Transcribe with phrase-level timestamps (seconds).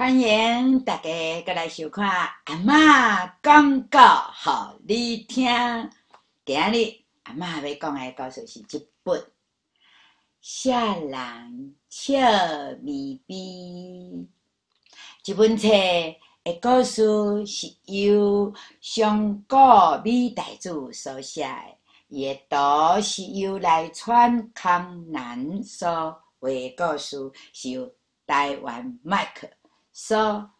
[0.00, 2.08] 欢迎大家过来收看
[2.46, 3.98] 阿嬷讲故
[4.88, 5.46] 给你听。
[6.42, 9.20] 今日阿嬷要讲的故事是一本
[10.40, 12.16] 《啥人笑
[12.80, 14.24] 咪咪》。
[15.22, 19.54] 这本册的故事是由上古
[20.02, 21.76] 美代子所写的，
[22.08, 22.56] 阅读
[23.02, 27.18] 是由来川康南所绘故事，
[27.52, 27.92] 是由
[28.26, 29.46] 台湾麦克。
[29.92, 30.50] 所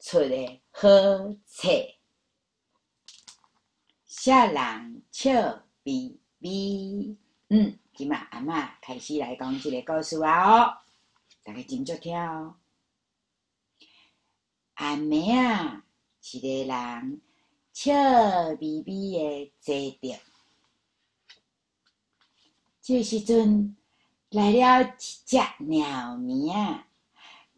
[0.00, 0.88] 出来好
[1.46, 1.68] 册，
[4.06, 7.16] 啥人笑咪咪？
[7.48, 10.62] 嗯，今嘛阿嬷开始来讲这个故事啊！
[10.62, 10.78] 哦，
[11.42, 12.56] 大家真注听哦。
[14.74, 15.84] 阿妹啊，
[16.30, 17.20] 一个人
[17.72, 17.92] 笑
[18.60, 20.20] 咪咪的坐着，
[22.80, 23.76] 这时阵
[24.30, 26.86] 来了一只鸟鸣啊。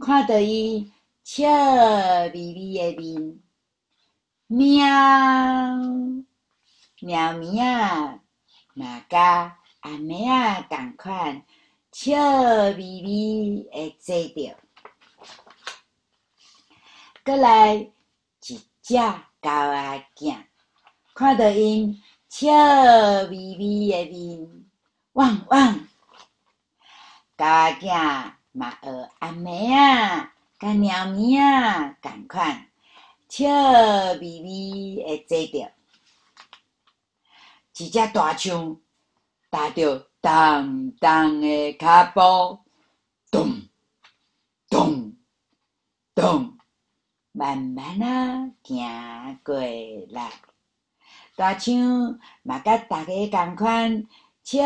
[0.00, 0.90] 看到伊
[1.22, 1.46] 笑
[2.32, 3.38] 眯眯的面，
[4.46, 4.86] 喵，
[7.02, 8.18] 猫咪啊，
[8.72, 11.44] 嘛甲阿妹啊同款，
[11.92, 14.56] 笑眯眯的坐着。
[17.22, 17.92] 阁来一
[18.40, 20.44] 只狗仔囝，
[21.12, 22.48] 看到因笑
[23.28, 24.64] 眯眯的面，
[25.12, 25.74] 汪汪，
[27.36, 28.39] 狗仔囝。
[28.52, 32.66] 嘛学阿妹仔，甲猫咪仔同款，
[33.28, 33.48] 笑
[34.20, 35.72] 眯眯的坐着。
[37.78, 38.76] 一只大象
[39.50, 42.58] 踏着重重的脚步，
[43.30, 43.62] 咚
[44.68, 45.16] 咚
[46.14, 46.58] 咚，
[47.32, 49.54] 慢慢啊行过
[50.10, 50.30] 来。
[51.36, 54.06] 大象嘛甲大家同款，
[54.42, 54.60] 笑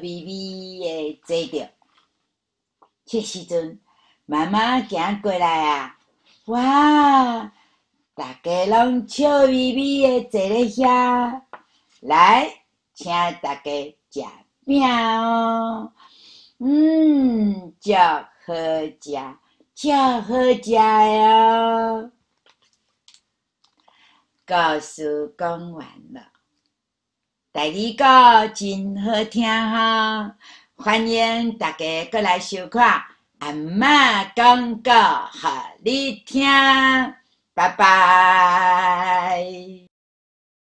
[0.00, 1.75] 眯眯的坐着。
[3.06, 3.78] 这时阵，
[4.24, 5.96] 妈妈行过来啊！
[6.46, 7.52] 哇，
[8.14, 11.42] 大家拢笑眯眯的坐咧遐，
[12.00, 13.70] 来，请大家
[14.10, 14.24] 食
[14.64, 15.92] 饼哦。
[16.58, 18.26] 嗯，真好
[19.00, 19.36] 食，
[19.72, 22.10] 真好食哟。
[24.44, 26.22] 故事讲完了，
[27.52, 30.36] 第二个真好听哈。
[30.78, 33.02] 欢迎大家过来收看，
[33.38, 36.44] 阿嬷讲个好你听，
[37.54, 39.42] 拜拜。